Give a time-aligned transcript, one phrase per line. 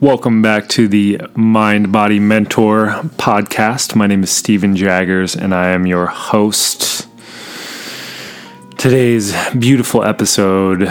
[0.00, 3.94] Welcome back to the Mind Body Mentor podcast.
[3.94, 7.08] My name is Stephen Jaggers and I am your host.
[8.76, 10.86] Today's beautiful episode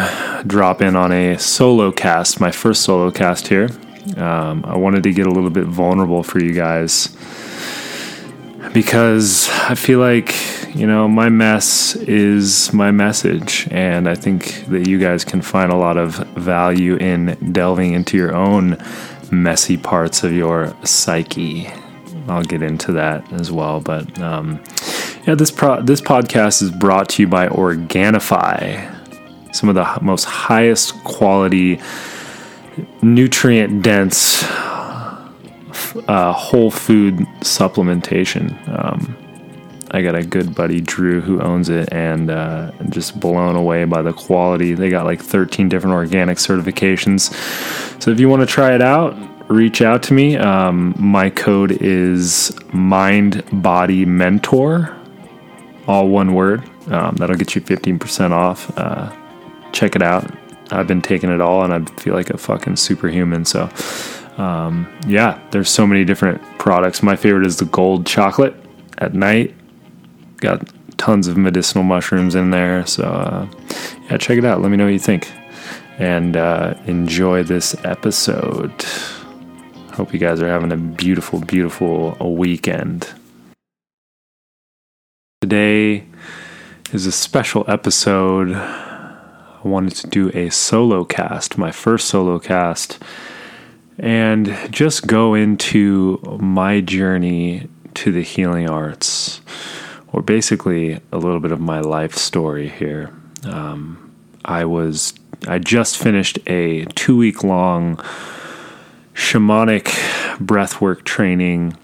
[0.48, 3.70] drop in on a solo cast, my first solo cast here.
[4.18, 7.16] Um, I wanted to get a little bit vulnerable for you guys
[8.74, 10.34] because I feel like,
[10.76, 13.68] you know, my mess is my message.
[13.72, 18.18] And I think that you guys can find a lot of value in delving into
[18.18, 18.78] your own
[19.32, 21.68] messy parts of your psyche.
[22.28, 23.80] I'll get into that as well.
[23.80, 24.62] But um,
[25.26, 30.26] yeah, this pro- this podcast is brought to you by Organifi, some of the most
[30.26, 31.80] highest quality,
[33.02, 38.52] nutrient dense uh, whole food supplementation.
[38.68, 39.16] Um,
[39.96, 44.02] I got a good buddy, Drew, who owns it, and uh, just blown away by
[44.02, 44.74] the quality.
[44.74, 47.34] They got like 13 different organic certifications.
[48.02, 49.16] So if you want to try it out,
[49.50, 50.36] reach out to me.
[50.36, 54.94] Um, my code is Mind Body Mentor,
[55.88, 56.70] all one word.
[56.88, 58.78] Um, that'll get you 15% off.
[58.78, 59.16] Uh,
[59.72, 60.30] check it out.
[60.72, 63.46] I've been taking it all, and I feel like a fucking superhuman.
[63.46, 63.70] So
[64.38, 67.02] um, yeah, there's so many different products.
[67.02, 68.56] My favorite is the gold chocolate
[68.98, 69.56] at night.
[70.38, 72.86] Got tons of medicinal mushrooms in there.
[72.86, 73.48] So, uh,
[74.10, 74.62] yeah, check it out.
[74.62, 75.32] Let me know what you think.
[75.98, 78.84] And uh, enjoy this episode.
[79.94, 83.10] Hope you guys are having a beautiful, beautiful weekend.
[85.42, 86.06] Today
[86.92, 88.54] is a special episode.
[88.54, 93.02] I wanted to do a solo cast, my first solo cast
[93.98, 99.42] and just go into my journey to the healing arts,
[100.16, 103.14] or basically a little bit of my life story here.
[103.44, 105.14] Um, I was
[105.46, 107.98] I just finished a two week long
[109.14, 109.84] shamanic
[110.38, 111.76] breathwork training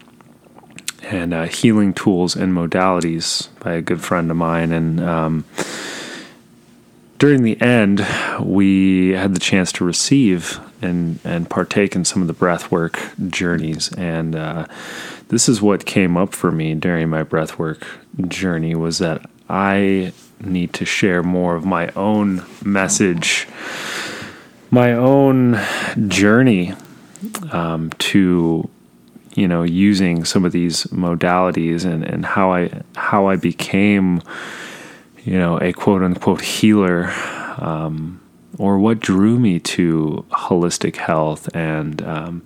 [1.04, 5.44] and uh, healing tools and modalities by a good friend of mine, and um,
[7.18, 8.08] during the end,
[8.40, 12.98] we had the chance to receive and and partake in some of the breathwork
[13.30, 13.92] journeys.
[13.94, 14.68] And uh,
[15.32, 17.82] this is what came up for me during my breathwork
[18.28, 20.12] journey was that I
[20.42, 23.48] need to share more of my own message,
[24.70, 25.58] my own
[26.10, 26.74] journey
[27.54, 28.70] um, to
[29.36, 34.22] you know using some of these modalities and, and how I how I became
[35.24, 37.10] you know a quote unquote healer
[37.58, 38.20] um,
[38.58, 42.44] or what drew me to holistic health and um,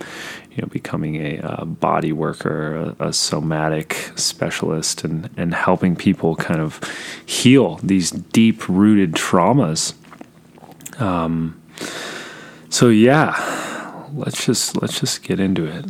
[0.56, 6.36] you know becoming a, a body worker, a, a, somatic specialist, and and helping people
[6.36, 6.80] kind of
[7.26, 9.94] heal these deep rooted traumas.
[11.00, 11.62] Um,
[12.70, 15.86] so yeah, let's just let's just get into it.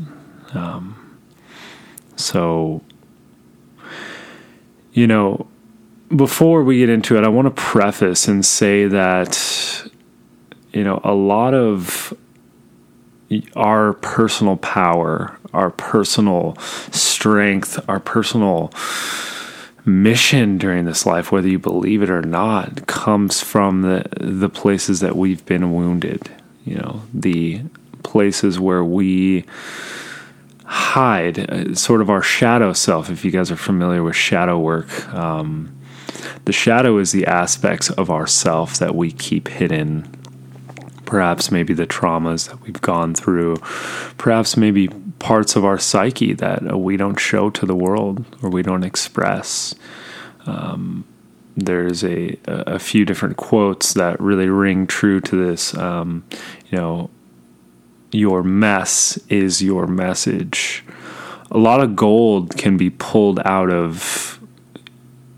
[0.53, 1.19] Um,
[2.15, 2.81] so
[4.93, 5.47] you know
[6.15, 9.91] before we get into it, I want to preface and say that
[10.75, 12.13] you know, a lot of
[13.55, 16.55] our personal power, our personal
[16.91, 18.71] strength, our personal
[19.85, 24.99] mission during this life, whether you believe it or not, comes from the the places
[24.99, 26.29] that we've been wounded.
[26.65, 27.61] You know, the
[28.03, 29.45] places where we
[30.65, 33.09] hide, uh, sort of our shadow self.
[33.09, 35.75] If you guys are familiar with shadow work, um,
[36.45, 40.07] the shadow is the aspects of ourself that we keep hidden
[41.05, 43.57] perhaps maybe the traumas that we've gone through,
[44.17, 44.87] perhaps maybe
[45.19, 49.75] parts of our psyche that we don't show to the world or we don't express.
[50.45, 51.05] Um,
[51.57, 55.75] there's a, a few different quotes that really ring true to this.
[55.75, 56.25] Um,
[56.69, 57.09] you know,
[58.11, 60.83] your mess is your message.
[61.51, 64.34] A lot of gold can be pulled out of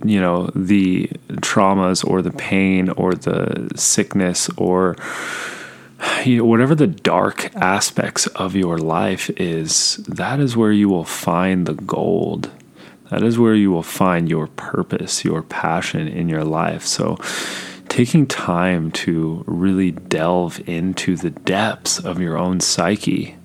[0.03, 1.07] you know the
[1.41, 4.95] traumas or the pain or the sickness or
[6.23, 11.05] you know, whatever the dark aspects of your life is, that is where you will
[11.05, 12.51] find the gold.
[13.09, 16.85] That is where you will find your purpose, your passion in your life.
[16.85, 17.17] So,
[17.87, 23.35] taking time to really delve into the depths of your own psyche,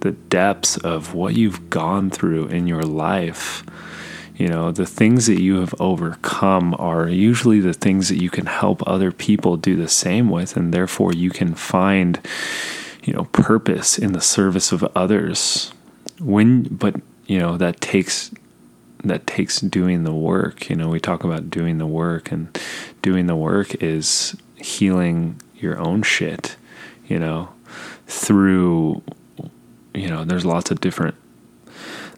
[0.00, 3.64] the depths of what you've gone through in your life,
[4.40, 8.46] you know, the things that you have overcome are usually the things that you can
[8.46, 12.18] help other people do the same with, and therefore you can find,
[13.04, 15.74] you know, purpose in the service of others.
[16.18, 18.30] When, but you know, that takes
[19.04, 20.70] that takes doing the work.
[20.70, 22.58] You know, we talk about doing the work, and
[23.02, 26.56] doing the work is healing your own shit.
[27.06, 27.50] You know,
[28.06, 29.02] through
[29.92, 31.14] you know, there's lots of different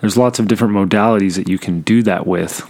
[0.02, 2.68] there's lots of different modalities that you can do that with.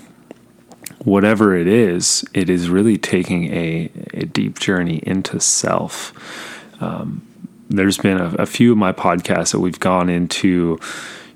[0.98, 6.12] Whatever it is, it is really taking a, a deep journey into self.
[6.80, 7.26] Um,
[7.70, 10.78] there's been a, a few of my podcasts that we've gone into,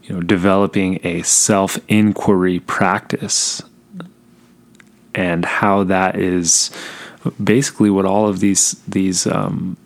[0.03, 3.63] you know, developing a self inquiry practice
[5.15, 6.71] and how that is
[7.43, 9.79] basically what all of these these um,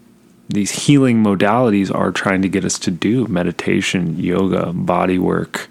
[0.51, 5.69] these healing modalities are trying to get us to do meditation, yoga, body work,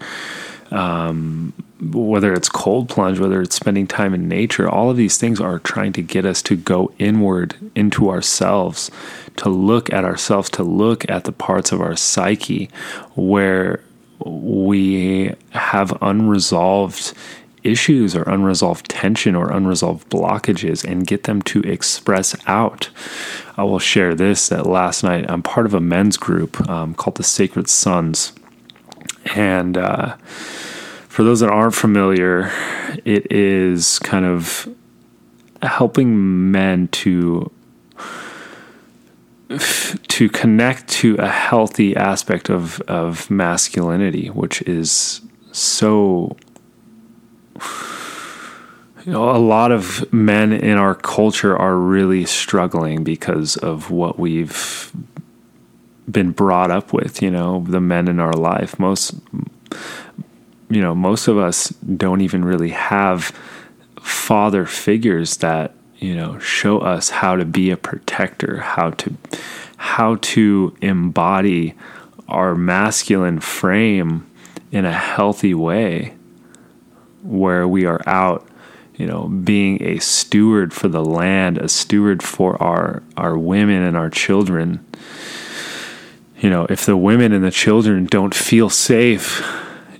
[0.70, 5.40] um, whether it's cold plunge, whether it's spending time in nature, all of these things
[5.40, 8.90] are trying to get us to go inward into ourselves,
[9.36, 12.70] to look at ourselves, to look at the parts of our psyche
[13.14, 13.82] where
[14.24, 17.14] we have unresolved
[17.62, 22.90] issues or unresolved tension or unresolved blockages and get them to express out.
[23.56, 27.16] I will share this that last night I'm part of a men's group um, called
[27.16, 28.32] the Sacred Sons.
[29.34, 30.16] And uh,
[31.08, 32.50] for those that aren't familiar,
[33.04, 34.68] it is kind of
[35.62, 37.50] helping men to
[40.08, 45.20] to connect to a healthy aspect of of masculinity, which is
[45.52, 46.36] so
[49.06, 54.18] you know, a lot of men in our culture are really struggling because of what
[54.18, 54.92] we've
[56.10, 58.78] been brought up with, you know, the men in our life.
[58.78, 59.14] Most
[60.70, 63.36] you know, most of us don't even really have
[64.00, 69.16] father figures that, you know, show us how to be a protector, how to
[69.76, 71.74] how to embody
[72.28, 74.26] our masculine frame
[74.70, 76.14] in a healthy way
[77.22, 78.46] where we are out
[78.96, 83.96] you know being a steward for the land a steward for our our women and
[83.96, 84.84] our children.
[86.38, 89.42] You know if the women and the children don't feel safe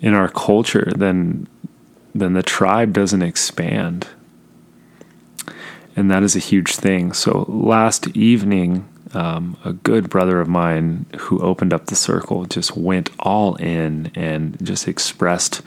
[0.00, 1.46] in our culture then
[2.14, 4.08] then the tribe doesn't expand.
[5.96, 7.12] And that is a huge thing.
[7.12, 12.76] So last evening um, a good brother of mine who opened up the circle just
[12.76, 15.62] went all in and just expressed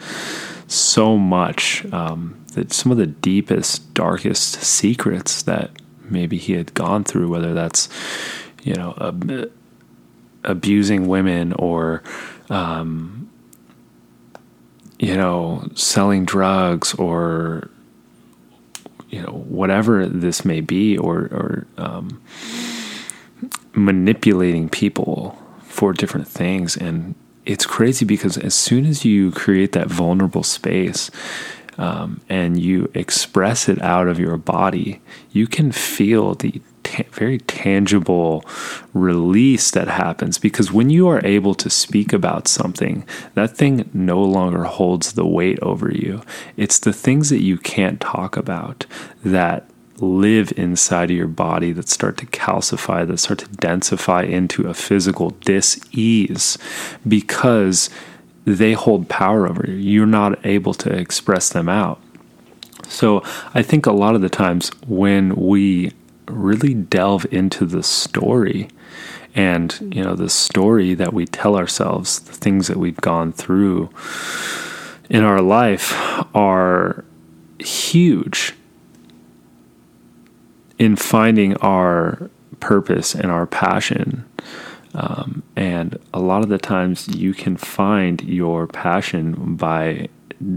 [0.74, 5.70] so much um, that some of the deepest, darkest secrets that
[6.02, 7.88] maybe he had gone through, whether that's
[8.62, 9.52] you know ab-
[10.42, 12.02] abusing women or
[12.50, 13.30] um,
[14.98, 17.70] you know selling drugs or
[19.10, 22.22] you know whatever this may be or or um,
[23.74, 27.14] manipulating people for different things and
[27.46, 31.10] it's crazy because as soon as you create that vulnerable space
[31.76, 35.00] um, and you express it out of your body,
[35.32, 38.44] you can feel the ta- very tangible
[38.92, 43.04] release that happens because when you are able to speak about something,
[43.34, 46.22] that thing no longer holds the weight over you.
[46.56, 48.86] It's the things that you can't talk about
[49.24, 49.68] that
[49.98, 54.74] live inside of your body that start to calcify, that start to densify into a
[54.74, 56.58] physical dis-ease
[57.06, 57.90] because
[58.44, 59.74] they hold power over you.
[59.74, 62.00] You're not able to express them out.
[62.88, 63.22] So
[63.54, 65.92] I think a lot of the times when we
[66.26, 68.68] really delve into the story
[69.34, 73.90] and you know the story that we tell ourselves, the things that we've gone through
[75.10, 75.92] in our life
[76.34, 77.04] are
[77.58, 78.54] huge
[80.78, 84.24] in finding our purpose and our passion.
[84.94, 90.08] Um, and a lot of the times you can find your passion by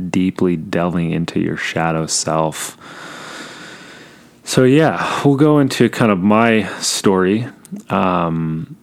[0.10, 2.78] deeply delving into your shadow self.
[4.44, 7.48] So, yeah, we'll go into kind of my story.
[7.90, 8.78] Um,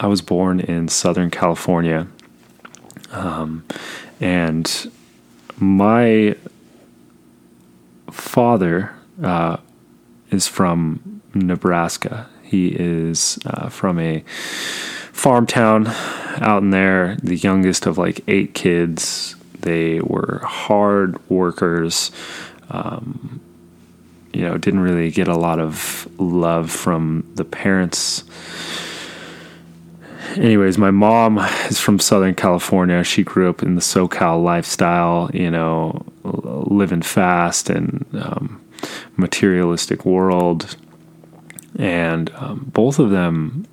[0.00, 2.08] I was born in Southern California.
[3.12, 3.64] Um,
[4.20, 4.90] and
[5.58, 6.36] my
[8.10, 9.58] father uh,
[10.30, 12.28] is from Nebraska.
[12.42, 14.20] He is uh, from a
[15.12, 15.86] farm town
[16.38, 19.36] out in there, the youngest of like eight kids.
[19.60, 22.10] They were hard workers.
[22.70, 23.40] Um,
[24.32, 28.24] you know, didn't really get a lot of love from the parents.
[30.36, 33.02] Anyways, my mom is from Southern California.
[33.02, 38.59] She grew up in the SoCal lifestyle, you know, living fast and um,
[39.16, 40.76] materialistic world.
[41.78, 43.66] And um, both of them,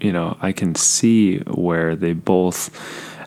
[0.00, 2.70] you know, I can see where they both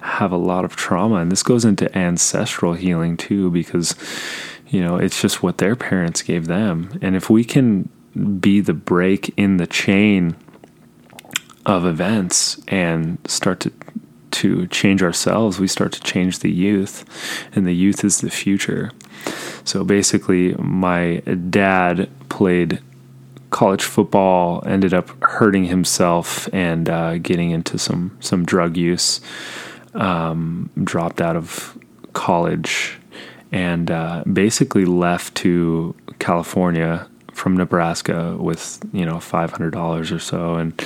[0.01, 1.15] have a lot of trauma.
[1.15, 3.95] And this goes into ancestral healing too, because,
[4.67, 6.97] you know, it's just what their parents gave them.
[7.01, 7.89] And if we can
[8.39, 10.35] be the break in the chain
[11.65, 13.71] of events and start to
[14.31, 17.03] to change ourselves, we start to change the youth,
[17.55, 18.91] and the youth is the future.
[19.65, 21.17] So basically, my
[21.49, 22.81] dad played
[23.49, 29.21] college football, ended up hurting himself and uh, getting into some some drug use.
[29.93, 31.75] Um, dropped out of
[32.13, 32.99] college
[33.51, 40.19] and uh, basically left to California from Nebraska with you know five hundred dollars or
[40.19, 40.79] so, and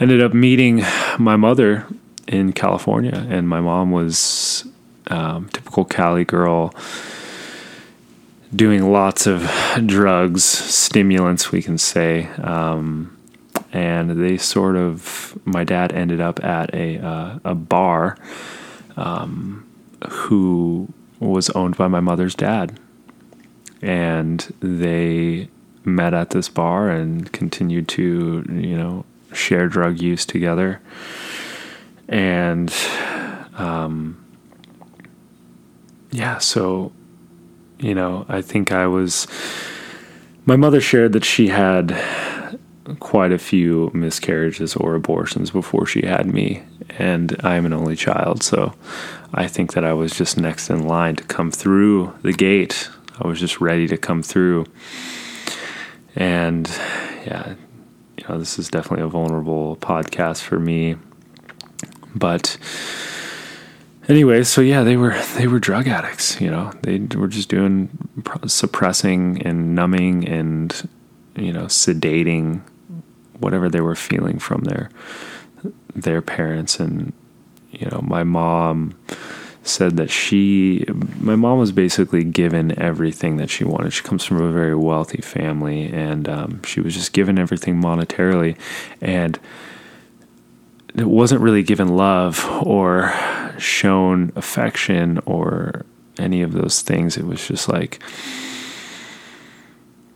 [0.00, 0.82] ended up meeting
[1.18, 1.86] my mother
[2.28, 4.66] in California, and my mom was
[5.08, 6.74] um, typical Cali girl
[8.54, 9.50] doing lots of
[9.86, 12.26] drugs, stimulants, we can say.
[12.42, 13.16] Um,
[13.72, 18.18] and they sort of, my dad ended up at a, uh, a bar
[18.96, 19.66] um,
[20.10, 22.78] who was owned by my mother's dad.
[23.80, 25.48] And they
[25.84, 30.80] met at this bar and continued to, you know, share drug use together.
[32.08, 32.72] And,
[33.56, 34.22] um,
[36.10, 36.92] yeah, so
[37.82, 39.26] you know, I think I was.
[40.46, 41.96] My mother shared that she had
[42.98, 46.62] quite a few miscarriages or abortions before she had me,
[46.98, 48.74] and I am an only child, so
[49.34, 52.88] I think that I was just next in line to come through the gate.
[53.20, 54.66] I was just ready to come through.
[56.16, 56.68] And
[57.26, 57.54] yeah,
[58.18, 60.96] you know, this is definitely a vulnerable podcast for me.
[62.14, 62.58] But
[64.08, 66.40] anyway, so yeah, they were they were drug addicts.
[66.40, 67.90] You know, they were just doing
[68.46, 70.88] suppressing and numbing and
[71.36, 72.62] you know sedating
[73.38, 74.90] whatever they were feeling from their
[75.94, 76.80] their parents.
[76.80, 77.12] And
[77.70, 78.94] you know my mom
[79.64, 80.84] said that she
[81.20, 83.92] my mom was basically given everything that she wanted.
[83.92, 88.56] She comes from a very wealthy family and um, she was just given everything monetarily.
[89.00, 89.38] And
[90.94, 93.14] it wasn't really given love or
[93.58, 95.84] shown affection or
[96.18, 97.16] any of those things.
[97.16, 98.02] It was just like,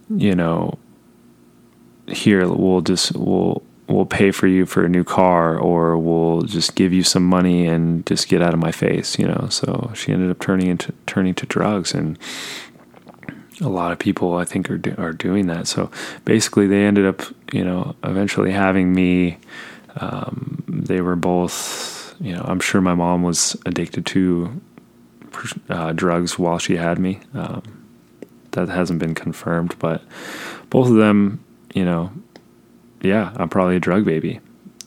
[0.08, 0.78] you know,
[2.08, 6.74] here we'll just we'll we'll pay for you for a new car or we'll just
[6.74, 9.48] give you some money and just get out of my face, you know.
[9.50, 12.18] So she ended up turning into turning to drugs and
[13.60, 15.66] a lot of people I think are do, are doing that.
[15.66, 15.90] So
[16.24, 19.38] basically they ended up, you know, eventually having me
[19.96, 24.60] um, they were both you know, I'm sure my mom was addicted to
[25.68, 27.20] uh, drugs while she had me.
[27.34, 27.62] Um,
[28.52, 30.02] that hasn't been confirmed, but
[30.70, 31.44] both of them,
[31.74, 32.10] you know,
[33.02, 34.40] yeah, I'm probably a drug baby,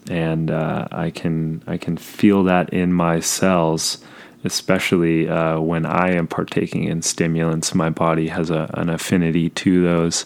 [0.10, 4.04] and uh, I can I can feel that in my cells,
[4.44, 7.76] especially uh, when I am partaking in stimulants.
[7.76, 10.26] My body has a, an affinity to those.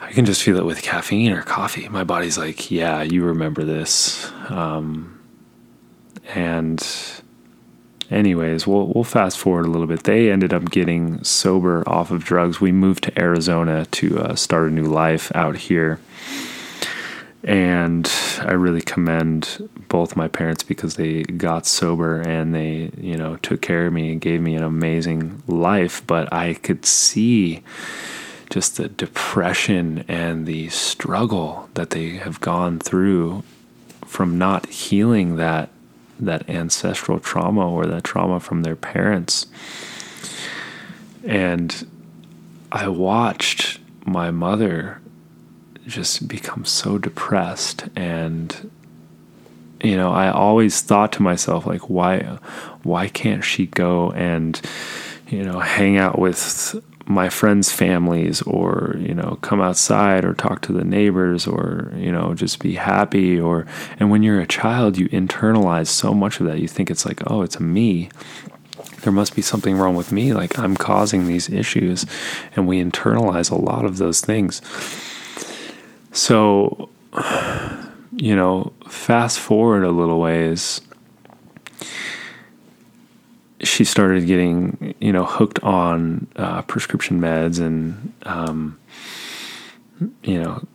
[0.00, 1.88] I can just feel it with caffeine or coffee.
[1.88, 4.32] My body's like, yeah, you remember this.
[4.48, 5.21] Um,
[6.28, 6.82] and
[8.10, 10.04] anyways, we'll we'll fast forward a little bit.
[10.04, 12.60] They ended up getting sober off of drugs.
[12.60, 16.00] We moved to Arizona to uh, start a new life out here.
[17.44, 23.36] And I really commend both my parents because they got sober and they, you know,
[23.36, 26.06] took care of me and gave me an amazing life.
[26.06, 27.64] But I could see
[28.48, 33.42] just the depression and the struggle that they have gone through
[34.06, 35.70] from not healing that
[36.22, 39.46] that ancestral trauma or that trauma from their parents.
[41.24, 41.86] And
[42.70, 45.00] I watched my mother
[45.86, 48.70] just become so depressed and
[49.82, 52.20] you know i always thought to myself like why
[52.84, 54.60] why can't she go and
[55.28, 56.36] you know hang out with
[57.06, 62.12] my friends' families or, you know, come outside or talk to the neighbors or, you
[62.12, 63.66] know, just be happy or
[63.98, 66.58] and when you're a child you internalize so much of that.
[66.58, 68.10] You think it's like, oh, it's me.
[69.02, 72.06] There must be something wrong with me, like I'm causing these issues
[72.54, 74.62] and we internalize a lot of those things.
[76.12, 76.88] So,
[78.12, 80.80] you know, fast forward a little ways
[83.62, 88.78] she started getting you know hooked on uh, prescription meds and um,
[90.22, 90.66] you know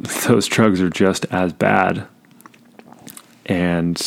[0.28, 2.06] those drugs are just as bad.
[3.46, 4.00] And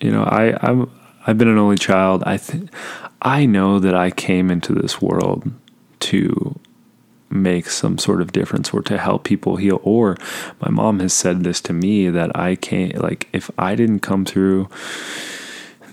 [0.00, 0.90] you know I I'm
[1.26, 2.22] I've been an only child.
[2.24, 2.70] I think
[3.20, 5.50] I know that I came into this world
[6.00, 6.58] to
[7.28, 9.80] make some sort of difference or to help people heal.
[9.82, 10.16] Or
[10.60, 14.24] my mom has said this to me that I can't like if I didn't come
[14.24, 14.68] through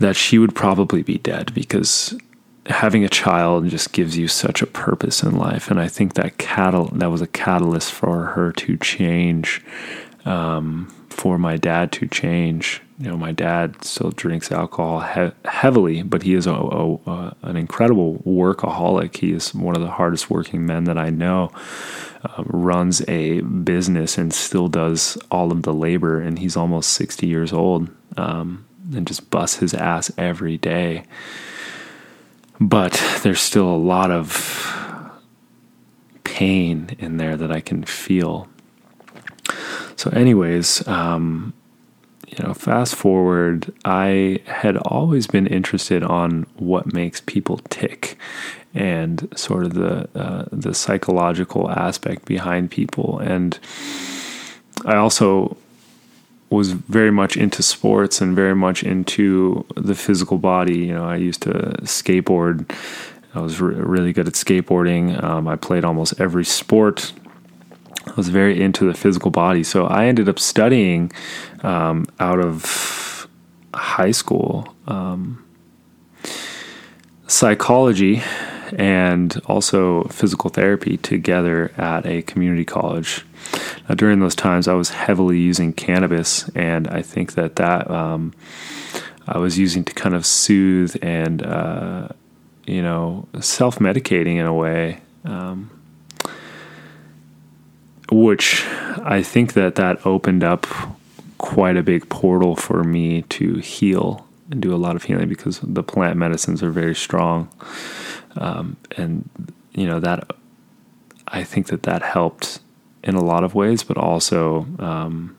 [0.03, 2.15] that she would probably be dead because
[2.67, 6.37] having a child just gives you such a purpose in life and i think that
[6.37, 9.61] catal- that was a catalyst for her to change
[10.25, 12.81] um, for my dad to change.
[12.99, 17.35] You know, my dad still drinks alcohol he- heavily, but he is a, a, a,
[17.43, 19.17] an incredible workaholic.
[19.17, 21.51] He is one of the hardest working men that I know.
[22.23, 27.27] Uh, runs a business and still does all of the labor, and he's almost 60
[27.27, 31.03] years old um, and just bust his ass every day.
[32.59, 35.11] But there's still a lot of
[36.23, 38.47] pain in there that I can feel.
[39.95, 41.53] So, anyways, um,
[42.27, 48.17] you know, fast forward, I had always been interested on what makes people tick
[48.73, 53.59] and sort of the uh, the psychological aspect behind people, and
[54.85, 55.57] I also
[56.53, 60.79] was very much into sports and very much into the physical body.
[60.79, 61.51] You know, I used to
[61.83, 62.69] skateboard
[63.35, 65.21] I was re- really good at skateboarding.
[65.23, 67.13] Um, I played almost every sport.
[68.05, 69.63] I was very into the physical body.
[69.63, 71.11] So I ended up studying
[71.61, 73.27] um, out of
[73.73, 75.43] high school um,
[77.27, 78.21] psychology
[78.77, 83.25] and also physical therapy together at a community college.
[83.95, 88.33] During those times, I was heavily using cannabis, and I think that that um,
[89.27, 92.07] I was using to kind of soothe and uh,
[92.65, 95.69] you know, self medicating in a way, um,
[98.11, 98.65] which
[99.03, 100.65] I think that that opened up
[101.37, 105.59] quite a big portal for me to heal and do a lot of healing because
[105.61, 107.49] the plant medicines are very strong.
[108.35, 109.29] Um, and,
[109.73, 110.31] you know, that
[111.27, 112.59] I think that that helped
[113.03, 115.35] in a lot of ways, but also um,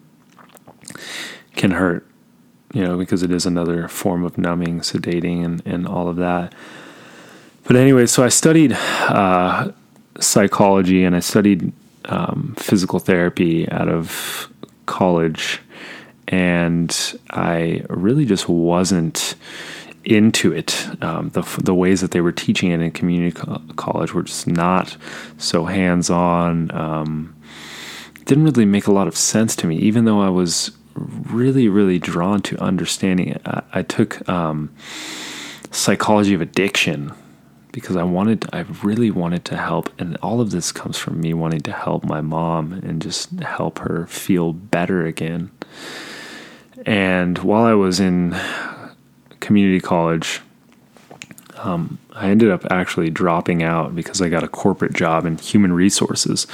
[1.57, 2.07] can hurt,
[2.73, 6.55] you know, because it is another form of numbing, sedating, and, and all of that.
[7.65, 9.73] But anyway, so I studied uh,
[10.21, 11.73] psychology and I studied
[12.07, 14.51] um, physical therapy out of
[14.87, 15.61] college,
[16.29, 19.35] and I really just wasn't
[20.05, 20.87] into it.
[21.03, 24.47] Um, the the ways that they were teaching it in community co- college were just
[24.47, 24.97] not
[25.39, 26.71] so hands on.
[26.73, 27.35] Um,
[28.25, 31.99] didn't really make a lot of sense to me, even though I was really really
[31.99, 33.43] drawn to understanding it.
[33.45, 34.75] I, I took um,
[35.71, 37.13] psychology of addiction
[37.75, 39.91] because I wanted, I really wanted to help.
[40.01, 43.81] And all of this comes from me wanting to help my mom and just help
[43.81, 45.51] her feel better again.
[46.87, 48.37] And while I was in
[49.41, 50.41] community college,
[51.57, 55.73] um, I ended up actually dropping out because I got a corporate job in human
[55.73, 56.47] resources,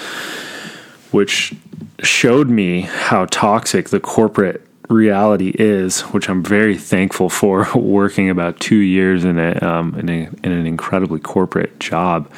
[1.11, 1.55] which
[2.03, 8.61] showed me how toxic the corporate reality is, which I'm very thankful for, working about
[8.61, 12.31] two years in a um, in, a, in an incredibly corporate job.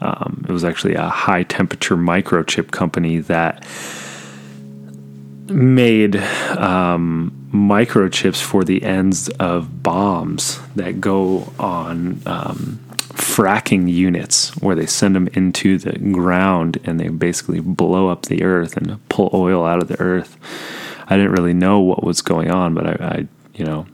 [0.00, 3.66] Um, it was actually a high temperature microchip company that
[5.50, 12.78] made um, microchips for the ends of bombs that go on um,
[13.18, 18.42] fracking units where they send them into the ground and they basically blow up the
[18.42, 20.36] earth and pull oil out of the earth.
[21.08, 23.86] I didn't really know what was going on, but I, I you know,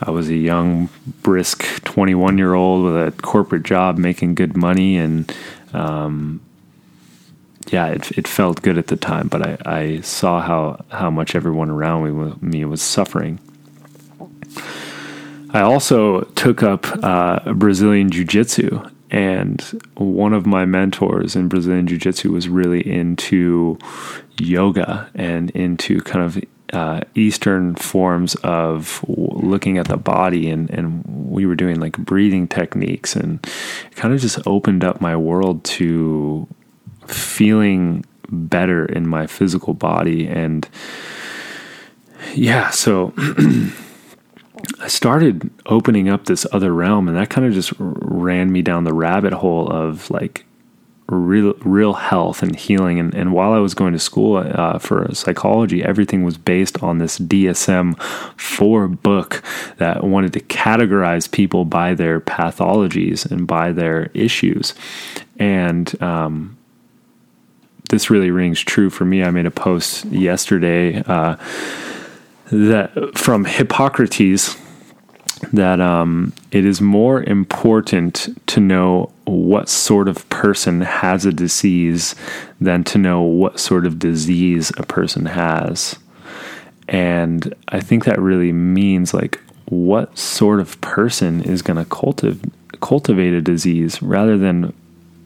[0.00, 0.88] I was a young,
[1.22, 4.96] brisk 21 year old with a corporate job making good money.
[4.96, 5.32] And,
[5.74, 6.40] um,
[7.68, 11.34] yeah, it, it felt good at the time, but I, I saw how, how much
[11.34, 13.38] everyone around me, me was suffering.
[15.52, 19.60] I also took up uh, Brazilian Jiu Jitsu, and
[19.96, 23.78] one of my mentors in Brazilian Jiu Jitsu was really into
[24.38, 31.04] yoga and into kind of uh, Eastern forms of looking at the body, and, and
[31.06, 33.44] we were doing like breathing techniques, and
[33.90, 36.48] it kind of just opened up my world to
[37.06, 40.26] feeling better in my physical body.
[40.26, 40.66] And
[42.34, 43.12] yeah, so
[44.80, 48.84] I started opening up this other realm, and that kind of just ran me down
[48.84, 50.44] the rabbit hole of like
[51.08, 52.98] real real health and healing.
[52.98, 56.98] And, and while I was going to school uh, for psychology, everything was based on
[56.98, 58.00] this DSM
[58.40, 59.42] four book
[59.78, 64.74] that wanted to categorize people by their pathologies and by their issues.
[65.38, 66.56] And um,
[67.90, 69.22] this really rings true for me.
[69.22, 71.36] I made a post yesterday uh,
[72.50, 74.56] that from Hippocrates
[75.52, 82.14] that um, it is more important to know what sort of person has a disease
[82.60, 85.98] than to know what sort of disease a person has.
[86.88, 92.50] And I think that really means like what sort of person is going to cultiv-
[92.80, 94.72] cultivate a disease rather than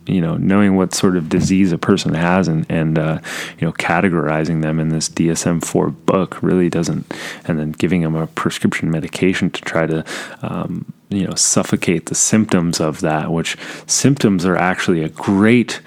[0.07, 3.19] you know knowing what sort of disease a person has and and uh,
[3.59, 7.13] you know categorizing them in this DSM-4 book really doesn't
[7.45, 10.05] and then giving them a prescription medication to try to
[10.43, 15.81] um, you know suffocate the symptoms of that which symptoms are actually a great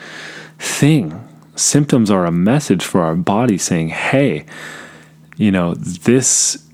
[0.57, 1.25] thing.
[1.55, 4.45] Symptoms are a message for our body saying hey
[5.37, 6.68] you know this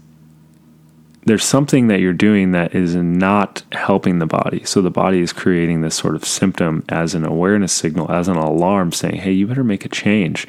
[1.25, 4.63] there's something that you're doing that is not helping the body.
[4.63, 8.37] So the body is creating this sort of symptom as an awareness signal, as an
[8.37, 10.47] alarm saying, hey, you better make a change.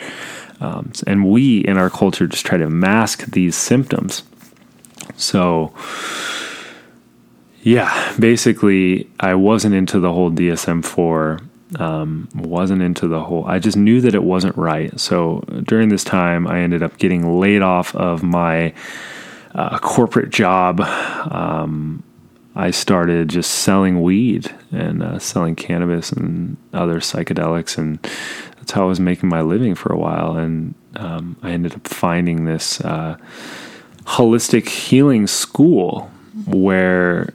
[0.60, 4.22] Um, and we in our culture just try to mask these symptoms.
[5.16, 5.72] So,
[7.62, 11.40] yeah, basically, I wasn't into the whole DSM 4
[11.78, 16.04] um, wasn't into the whole i just knew that it wasn't right so during this
[16.04, 18.72] time i ended up getting laid off of my
[19.56, 22.02] a corporate job, um,
[22.54, 27.98] I started just selling weed and uh, selling cannabis and other psychedelics, and
[28.56, 30.36] that's how I was making my living for a while.
[30.36, 33.16] And um, I ended up finding this uh,
[34.04, 36.10] holistic healing school
[36.46, 37.32] where,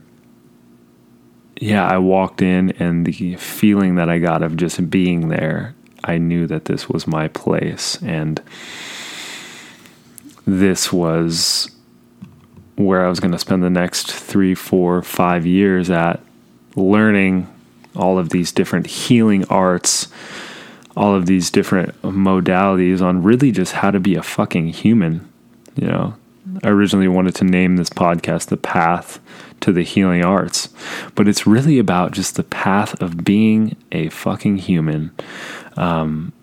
[1.59, 6.17] yeah, I walked in, and the feeling that I got of just being there, I
[6.17, 8.41] knew that this was my place, and
[10.45, 11.69] this was
[12.85, 16.19] where I was going to spend the next three, four, five years at
[16.75, 17.47] learning
[17.95, 20.07] all of these different healing arts,
[20.95, 25.27] all of these different modalities on really just how to be a fucking human.
[25.75, 26.15] You know,
[26.63, 29.19] I originally wanted to name this podcast The Path
[29.61, 30.69] to the Healing Arts,
[31.15, 35.11] but it's really about just the path of being a fucking human.
[35.77, 36.33] Um,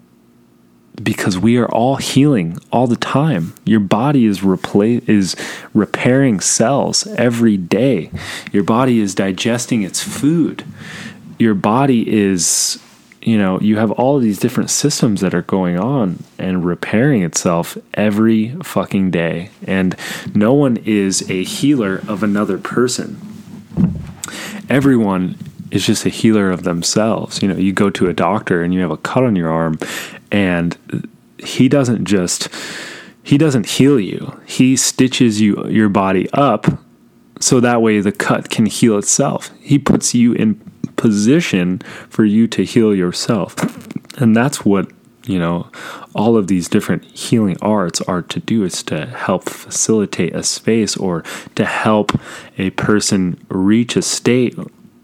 [1.02, 3.54] because we are all healing all the time.
[3.64, 5.36] Your body is repla- is
[5.74, 8.10] repairing cells every day.
[8.52, 10.64] Your body is digesting its food.
[11.38, 12.78] Your body is
[13.20, 17.76] you know, you have all these different systems that are going on and repairing itself
[17.92, 19.50] every fucking day.
[19.66, 19.96] And
[20.34, 23.20] no one is a healer of another person.
[24.70, 25.36] Everyone
[25.70, 27.42] is just a healer of themselves.
[27.42, 29.78] You know, you go to a doctor and you have a cut on your arm
[30.30, 30.76] and
[31.38, 32.48] he doesn't just
[33.22, 34.40] he doesn't heal you.
[34.46, 36.66] He stitches you your body up
[37.40, 39.50] so that way the cut can heal itself.
[39.60, 40.54] He puts you in
[40.96, 43.54] position for you to heal yourself.
[44.20, 44.90] And that's what,
[45.26, 45.70] you know,
[46.14, 50.96] all of these different healing arts are to do is to help facilitate a space
[50.96, 51.22] or
[51.54, 52.18] to help
[52.56, 54.58] a person reach a state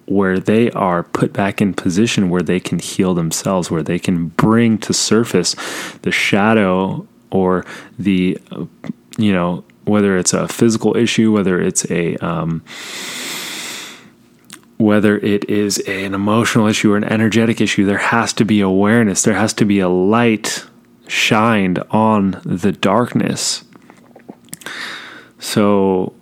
[0.07, 4.29] where they are put back in position where they can heal themselves, where they can
[4.29, 5.55] bring to surface
[6.03, 7.65] the shadow or
[7.99, 8.39] the,
[9.17, 12.63] you know, whether it's a physical issue, whether it's a, um,
[14.77, 19.23] whether it is an emotional issue or an energetic issue, there has to be awareness.
[19.23, 20.65] There has to be a light
[21.07, 23.65] shined on the darkness.
[25.39, 26.15] So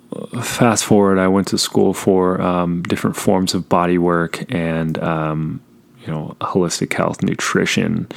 [0.42, 5.60] fast forward, I went to school for um, different forms of body work and um,
[6.00, 8.08] you know holistic health, nutrition.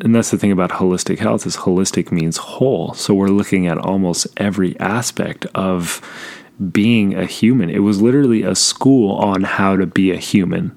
[0.00, 2.94] And that's the thing about holistic health is holistic means whole.
[2.94, 6.00] So we're looking at almost every aspect of
[6.72, 7.70] being a human.
[7.70, 10.76] It was literally a school on how to be a human.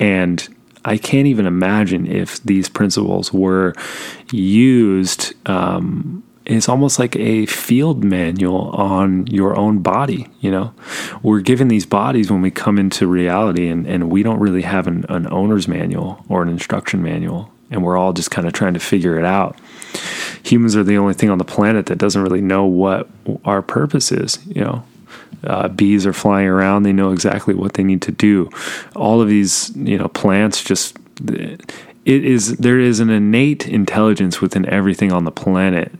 [0.00, 0.46] And
[0.84, 3.74] I can't even imagine if these principles were
[4.32, 10.26] used um, it's almost like a field manual on your own body.
[10.40, 10.74] You know,
[11.22, 14.86] we're given these bodies when we come into reality, and, and we don't really have
[14.86, 18.72] an, an owner's manual or an instruction manual, and we're all just kind of trying
[18.74, 19.58] to figure it out.
[20.42, 23.08] Humans are the only thing on the planet that doesn't really know what
[23.44, 24.38] our purpose is.
[24.46, 24.84] You know,
[25.44, 28.48] uh, bees are flying around; they know exactly what they need to do.
[28.96, 34.64] All of these, you know, plants just it is there is an innate intelligence within
[34.64, 35.92] everything on the planet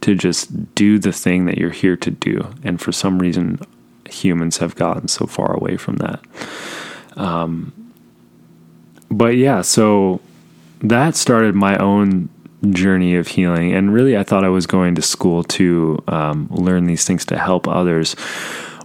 [0.00, 2.52] to just do the thing that you're here to do.
[2.62, 3.60] And for some reason,
[4.08, 6.20] humans have gotten so far away from that.
[7.16, 7.72] Um,
[9.10, 10.20] but yeah, so
[10.80, 12.28] that started my own
[12.70, 13.72] journey of healing.
[13.72, 17.38] And really, I thought I was going to school to um, learn these things to
[17.38, 18.14] help others,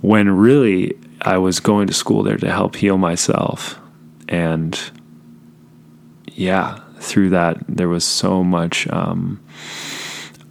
[0.02, 3.80] when really I was going to school there to help heal myself.
[4.28, 4.80] And
[6.32, 8.88] yeah, through that, there was so much.
[8.88, 9.39] Um,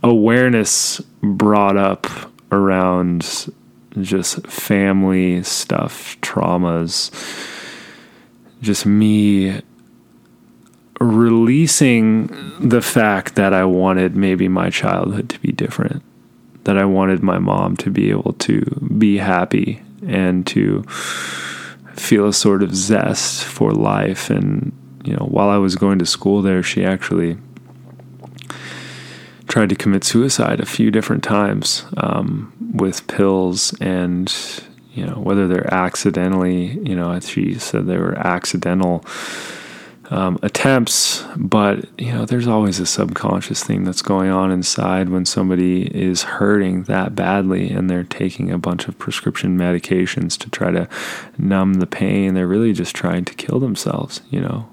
[0.02, 2.06] awareness brought up
[2.50, 3.52] around
[4.00, 7.10] just family stuff, traumas,
[8.60, 9.60] just me
[11.00, 12.28] releasing
[12.60, 16.02] the fact that I wanted maybe my childhood to be different,
[16.64, 18.60] that I wanted my mom to be able to
[18.96, 20.82] be happy and to
[21.94, 24.30] feel a sort of zest for life.
[24.30, 24.72] And
[25.04, 27.36] you know, while I was going to school there, she actually
[29.48, 34.32] tried to commit suicide a few different times um, with pills and
[34.92, 39.04] you know whether they're accidentally you know she said they were accidental
[40.12, 41.24] um, attempts.
[41.36, 46.22] But you know there's always a subconscious thing that's going on inside when somebody is
[46.22, 50.88] hurting that badly and they're taking a bunch of prescription medications to try to
[51.38, 52.34] numb the pain.
[52.34, 54.68] They're really just trying to kill themselves you know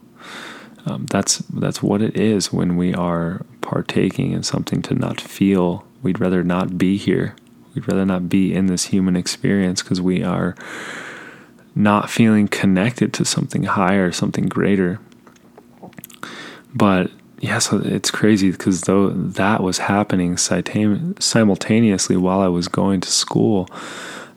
[0.90, 5.86] um, that's that's what it is when we are partaking in something to not feel.
[6.02, 7.36] We'd rather not be here.
[7.76, 10.56] We'd rather not be in this human experience because we are
[11.76, 15.00] not feeling connected to something higher, something greater.
[16.74, 23.02] But yeah, so it's crazy because though that was happening simultaneously while I was going
[23.02, 23.70] to school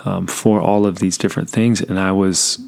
[0.04, 2.58] um, for all of these different things, and I was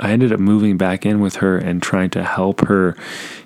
[0.00, 2.96] I ended up moving back in with her and trying to help her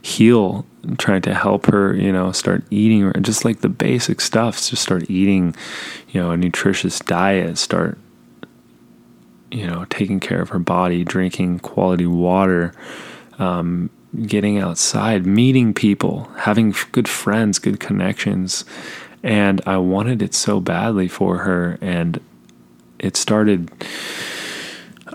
[0.01, 0.67] heal,
[0.99, 5.09] trying to help her, you know, start eating just like the basic stuff, just start
[5.11, 5.55] eating,
[6.11, 7.99] you know, a nutritious diet, start
[9.53, 12.73] you know, taking care of her body, drinking quality water,
[13.39, 13.91] um,
[14.27, 18.65] getting outside, meeting people, having good friends, good connections.
[19.23, 21.79] And I wanted it so badly for her.
[21.81, 22.19] And
[22.99, 23.71] it started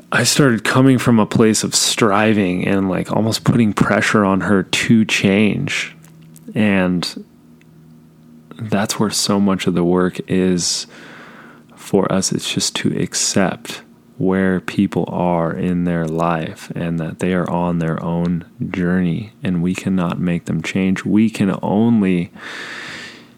[0.09, 4.63] I started coming from a place of striving and like almost putting pressure on her
[4.63, 5.95] to change.
[6.55, 7.25] And
[8.55, 10.87] that's where so much of the work is
[11.75, 12.31] for us.
[12.31, 13.81] It's just to accept
[14.17, 19.61] where people are in their life and that they are on their own journey and
[19.61, 21.03] we cannot make them change.
[21.03, 22.31] We can only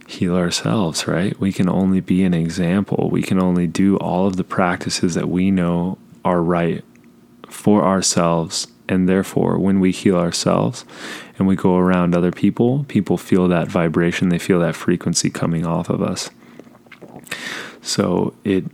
[0.07, 1.37] heal ourselves, right?
[1.39, 3.09] We can only be an example.
[3.11, 6.83] We can only do all of the practices that we know are right
[7.49, 8.67] for ourselves.
[8.87, 10.83] And therefore, when we heal ourselves
[11.37, 15.65] and we go around other people, people feel that vibration, they feel that frequency coming
[15.65, 16.31] off of us.
[17.81, 18.65] So, it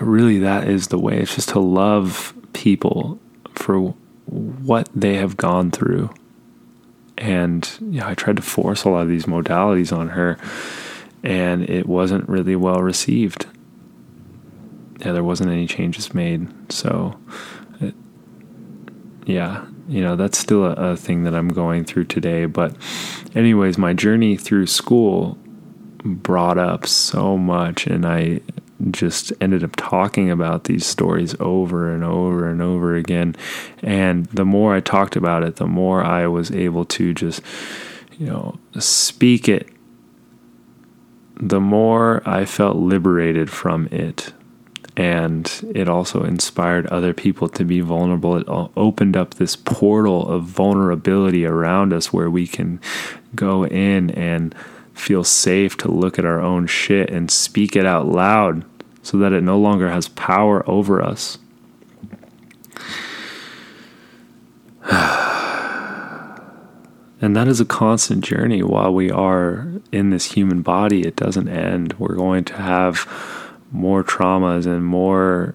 [0.00, 1.18] really that is the way.
[1.18, 3.20] It's just to love people
[3.54, 3.94] for
[4.26, 6.12] what they have gone through.
[7.16, 10.36] And I tried to force a lot of these modalities on her,
[11.22, 13.46] and it wasn't really well received
[15.00, 16.48] yeah, there wasn't any changes made.
[16.72, 17.18] So,
[17.80, 17.94] it,
[19.26, 22.46] yeah, you know, that's still a, a thing that I'm going through today.
[22.46, 22.74] But,
[23.34, 25.38] anyways, my journey through school
[26.04, 28.40] brought up so much, and I
[28.90, 33.36] just ended up talking about these stories over and over and over again.
[33.82, 37.40] And the more I talked about it, the more I was able to just,
[38.18, 39.68] you know, speak it,
[41.36, 44.32] the more I felt liberated from it
[44.96, 48.36] and it also inspired other people to be vulnerable.
[48.36, 52.80] It opened up this portal of vulnerability around us where we can
[53.34, 54.54] go in and
[54.92, 58.64] feel safe to look at our own shit and speak it out loud
[59.02, 61.38] so that it no longer has power over us.
[67.20, 71.06] And that is a constant journey while we are in this human body.
[71.06, 71.94] It doesn't end.
[71.94, 73.08] We're going to have
[73.74, 75.54] more traumas and more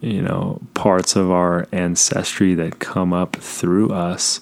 [0.00, 4.40] you know parts of our ancestry that come up through us.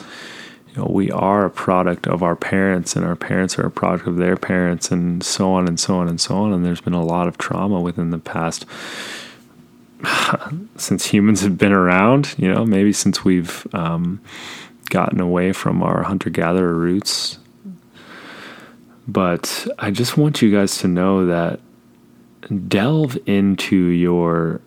[0.70, 4.08] You know we are a product of our parents and our parents are a product
[4.08, 6.52] of their parents and so on and so on and so on.
[6.52, 8.66] And there's been a lot of trauma within the past
[10.76, 14.20] since humans have been around you know maybe since we've um,
[14.88, 17.38] gotten away from our hunter-gatherer roots.
[19.06, 21.60] But i just want you guys to know that
[22.68, 24.60] delve into your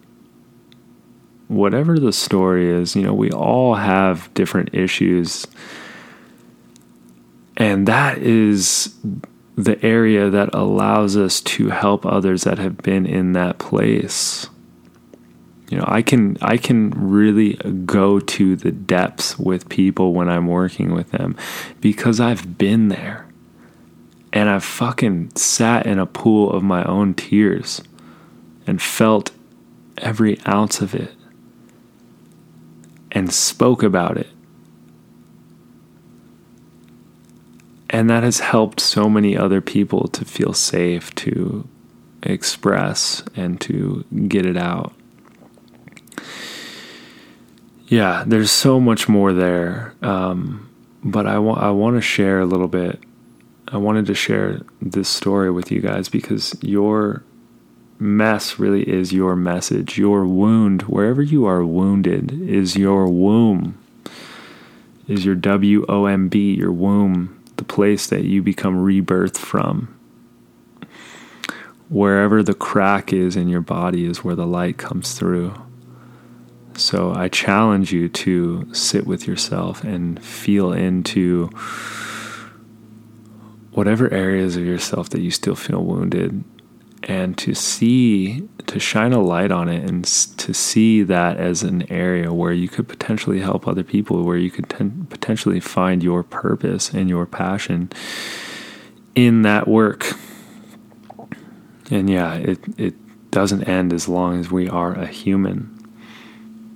[1.48, 2.96] whatever the story is.
[2.96, 5.48] You know, we all have different issues.
[7.56, 8.96] And that is
[9.56, 14.48] the area that allows us to help others that have been in that place.
[15.70, 20.48] You know, I can I can really go to the depths with people when I'm
[20.48, 21.36] working with them
[21.82, 23.27] because I've been there
[24.38, 27.82] and I fucking sat in a pool of my own tears
[28.67, 29.32] and felt
[29.97, 31.15] every ounce of it
[33.12, 34.28] and spoke about it.
[37.89, 41.67] And that has helped so many other people to feel safe to
[42.21, 44.93] express and to get it out.
[47.88, 49.95] Yeah, there's so much more there.
[50.04, 50.69] Um,
[51.04, 53.02] but I, wa- I want to share a little bit
[53.70, 57.24] I wanted to share this story with you guys because your
[58.00, 59.98] mess really is your message.
[59.98, 63.78] Your wound, wherever you are wounded, is your womb.
[65.08, 69.94] is your W O M B, your womb, the place that you become rebirthed from.
[71.90, 75.54] Wherever the crack is in your body is where the light comes through.
[76.76, 81.50] So I challenge you to sit with yourself and feel into
[83.78, 86.44] whatever areas of yourself that you still feel wounded
[87.04, 91.90] and to see to shine a light on it and to see that as an
[91.92, 96.24] area where you could potentially help other people where you could ten- potentially find your
[96.24, 97.88] purpose and your passion
[99.13, 100.12] in that work.
[101.92, 102.96] And yeah it it
[103.30, 105.72] doesn't end as long as we are a human.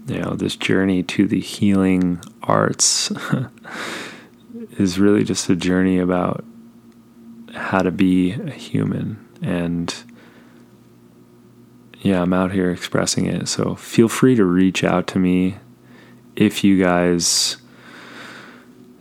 [0.06, 3.12] You know this journey to the healing arts
[4.78, 6.46] is really just a journey about
[7.54, 10.04] how to be a human and
[12.02, 13.48] yeah, I'm out here expressing it.
[13.48, 15.58] So feel free to reach out to me
[16.36, 17.58] if you guys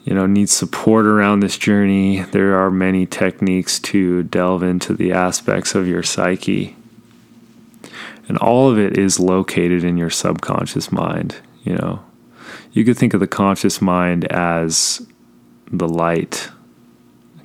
[0.04, 2.20] you know need support around this journey.
[2.20, 6.76] There are many techniques to delve into the aspects of your psyche.
[8.28, 12.04] And all of it is located in your subconscious mind, you know.
[12.72, 15.04] You could think of the conscious mind as
[15.70, 16.48] the light,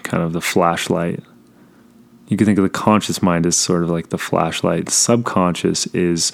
[0.06, 1.22] kind of the flashlight
[2.28, 4.90] you can think of the conscious mind as sort of like the flashlight.
[4.90, 6.32] Subconscious is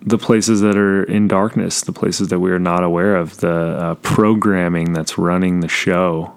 [0.00, 3.52] the places that are in darkness, the places that we are not aware of, the
[3.52, 6.34] uh, programming that's running the show.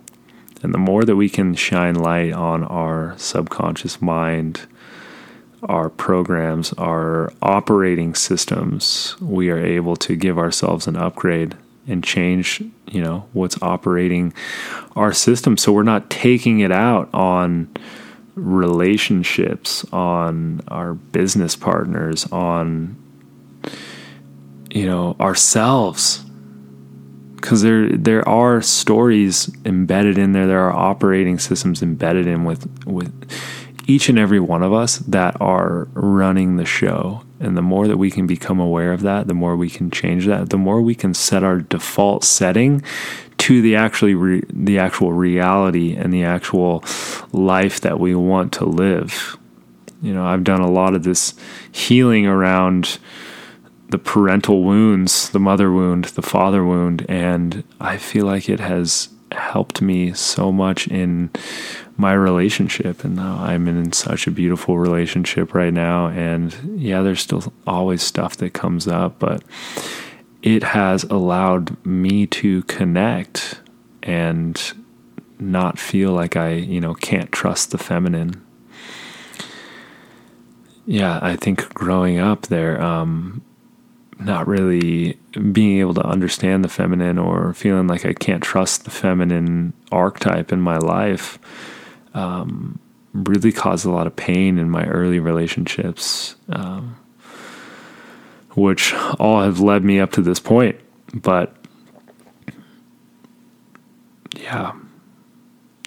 [0.62, 4.62] And the more that we can shine light on our subconscious mind,
[5.64, 11.56] our programs, our operating systems, we are able to give ourselves an upgrade
[11.88, 14.34] and change, you know, what's operating
[14.96, 17.70] our system so we're not taking it out on
[18.36, 22.96] relationships, on our business partners, on
[24.70, 26.24] you know, ourselves.
[27.42, 32.68] Cuz there there are stories embedded in there, there are operating systems embedded in with
[32.86, 33.12] with
[33.88, 37.24] each and every one of us that are running the show.
[37.40, 40.26] And the more that we can become aware of that, the more we can change
[40.26, 42.84] that, the more we can set our default setting
[43.38, 46.84] to the actually re- the actual reality and the actual
[47.32, 49.38] life that we want to live.
[50.02, 51.34] You know, I've done a lot of this
[51.72, 53.00] healing around
[53.90, 59.10] the parental wounds, the mother wound, the father wound, and I feel like it has
[59.32, 61.30] helped me so much in
[61.98, 67.22] my relationship and now I'm in such a beautiful relationship right now and yeah there's
[67.22, 69.44] still always stuff that comes up but
[70.44, 73.60] it has allowed me to connect
[74.04, 74.74] and
[75.40, 78.44] not feel like I you know can't trust the feminine.
[80.86, 83.42] Yeah I think growing up there um
[84.20, 85.18] not really
[85.52, 90.52] being able to understand the feminine or feeling like I can't trust the feminine archetype
[90.52, 91.40] in my life
[92.18, 92.80] um,
[93.14, 96.98] really caused a lot of pain in my early relationships, um,
[98.56, 100.80] which all have led me up to this point.
[101.14, 101.56] But
[104.36, 104.74] yeah,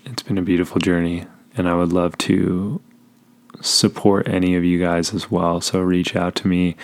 [0.04, 2.80] it's been a beautiful journey, and I would love to
[3.60, 5.60] support any of you guys as well.
[5.60, 6.76] So reach out to me.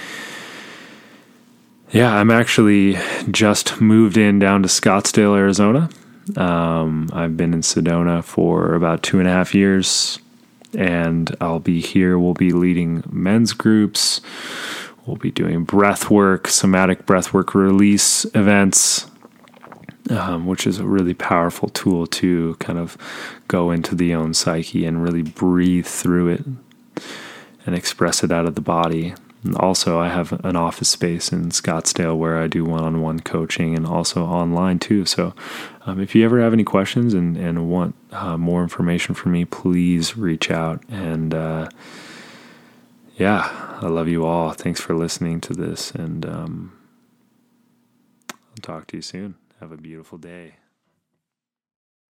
[1.92, 2.98] Yeah, I'm actually
[3.30, 5.88] just moved in down to Scottsdale, Arizona.
[6.34, 10.18] Um, I've been in Sedona for about two and a half years,
[10.76, 12.18] and I'll be here.
[12.18, 14.20] We'll be leading men's groups.
[15.06, 19.08] We'll be doing breath work, somatic breath work release events,
[20.10, 22.98] um, which is a really powerful tool to kind of
[23.46, 26.44] go into the own psyche and really breathe through it
[27.64, 29.14] and express it out of the body.
[29.58, 33.76] Also, I have an office space in Scottsdale where I do one on one coaching
[33.76, 35.04] and also online too.
[35.04, 35.34] So,
[35.84, 39.44] um, if you ever have any questions and, and want uh, more information from me,
[39.44, 40.82] please reach out.
[40.88, 41.68] And uh,
[43.16, 44.52] yeah, I love you all.
[44.52, 45.92] Thanks for listening to this.
[45.92, 46.72] And um,
[48.32, 49.36] I'll talk to you soon.
[49.60, 50.56] Have a beautiful day.